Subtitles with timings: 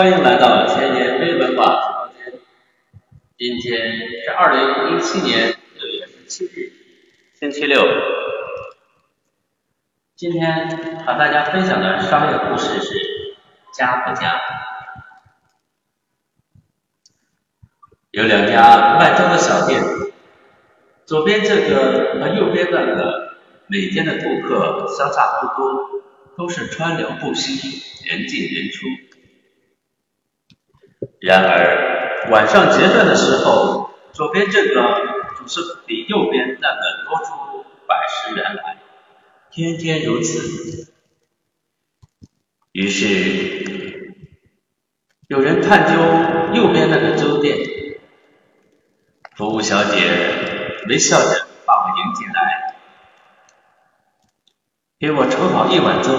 [0.00, 2.40] 欢迎来到千年微文化直播间。
[3.36, 6.72] 今天是二零一七年六月十七日，
[7.38, 7.82] 星期六。
[10.16, 10.70] 今天
[11.04, 12.98] 和大家分享的商业故事是
[13.74, 14.40] 家不家。
[18.12, 19.84] 有两家卖粥的小店，
[21.04, 23.34] 左边这个和右边那个，
[23.66, 25.90] 每天的顾客相差不多，
[26.38, 28.86] 都是川流不息，人进人出。
[31.20, 34.82] 然而晚上结算的时候，左边这个
[35.36, 38.76] 总是比右边那个多出百十元来，
[39.50, 40.92] 天天如此。
[42.72, 44.14] 于是
[45.28, 46.00] 有人探究
[46.54, 47.56] 右边那个粥店，
[49.36, 52.74] 服务小姐微笑着把我迎进来，
[54.98, 56.12] 给我盛好一碗粥，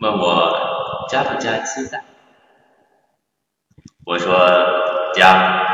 [0.00, 2.04] 问我加不加鸡蛋。
[4.04, 5.64] 我说加，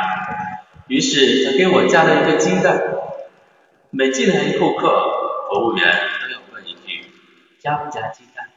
[0.86, 2.94] 于是他给我加了一个鸡蛋。
[3.91, 4.86] 每进来一顾客，
[5.48, 7.11] 服务员都要问一句
[7.58, 8.50] 加不加鸡蛋。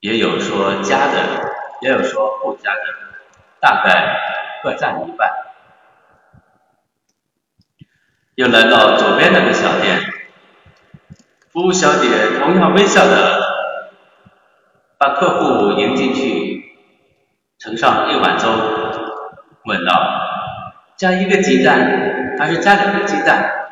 [0.00, 2.80] 也有说加的，也有说不加的，
[3.60, 5.30] 大概各占一半。
[8.36, 10.00] 又来到左边那个小店，
[11.50, 13.84] 服务小姐同样微笑的
[14.96, 16.27] 把客户迎进去。
[17.78, 18.48] 上一碗粥，
[19.64, 19.92] 问道
[20.98, 23.70] ：“加一个鸡蛋还是加两个鸡蛋？”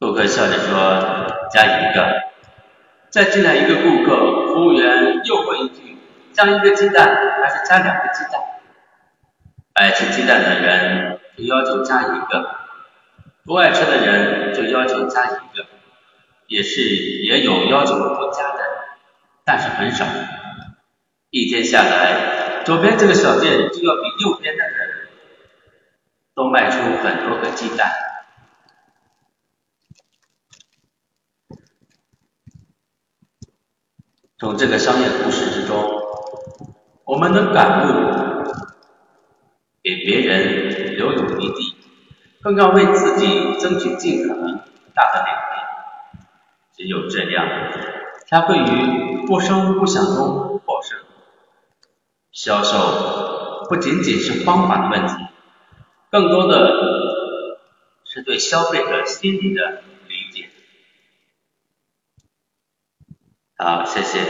[0.00, 2.22] 顾客笑着说：“加一个。”
[3.10, 4.16] 再进来一个顾客，
[4.48, 5.96] 服务员又问一句
[6.34, 8.42] ：“加一个鸡蛋还是加两个鸡蛋？”
[9.74, 12.56] 爱吃鸡蛋的人就要求加一个，
[13.44, 15.64] 不爱吃的人就要求加一个，
[16.48, 18.58] 也是也有要求不加的，
[19.44, 20.04] 但是很少。
[21.30, 25.08] 一天下来，左边这个小店就要比右边的人
[26.34, 27.92] 多卖出很多个鸡蛋。
[34.38, 35.84] 从这个商业故事之中，
[37.04, 37.92] 我们能感悟：
[39.82, 41.76] 给别人留有余地，
[42.40, 44.60] 更要为自己争取尽可能
[44.94, 46.24] 大的领地。
[46.74, 47.46] 只有这样，
[48.26, 50.57] 才会于不声不响中。
[52.40, 55.24] 销售不仅仅是方法的问题，
[56.08, 57.58] 更多的
[58.04, 60.48] 是对消费者心理的理解。
[63.56, 64.20] 好，谢谢，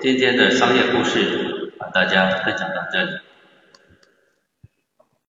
[0.00, 3.18] 今天的商业故事和大家分享到这里。